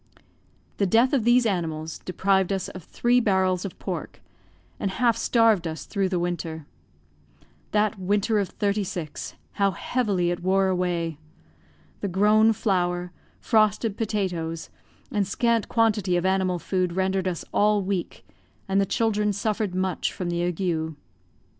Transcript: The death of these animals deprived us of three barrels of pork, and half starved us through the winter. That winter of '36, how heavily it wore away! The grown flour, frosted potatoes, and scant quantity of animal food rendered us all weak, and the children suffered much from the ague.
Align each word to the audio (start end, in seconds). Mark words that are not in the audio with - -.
The 0.77 0.87
death 0.87 1.13
of 1.13 1.25
these 1.25 1.45
animals 1.45 1.99
deprived 1.99 2.51
us 2.51 2.69
of 2.69 2.81
three 2.83 3.19
barrels 3.19 3.65
of 3.65 3.77
pork, 3.77 4.19
and 4.79 4.89
half 4.89 5.15
starved 5.15 5.67
us 5.67 5.85
through 5.85 6.09
the 6.09 6.17
winter. 6.17 6.65
That 7.69 7.99
winter 7.99 8.39
of 8.39 8.49
'36, 8.49 9.35
how 9.51 9.69
heavily 9.69 10.31
it 10.31 10.41
wore 10.41 10.69
away! 10.69 11.19
The 11.99 12.07
grown 12.07 12.51
flour, 12.51 13.11
frosted 13.41 13.95
potatoes, 13.95 14.71
and 15.11 15.27
scant 15.27 15.69
quantity 15.69 16.17
of 16.17 16.25
animal 16.25 16.57
food 16.57 16.93
rendered 16.93 17.27
us 17.27 17.45
all 17.53 17.83
weak, 17.83 18.25
and 18.67 18.81
the 18.81 18.87
children 18.87 19.31
suffered 19.31 19.75
much 19.75 20.11
from 20.11 20.31
the 20.31 20.41
ague. 20.43 20.95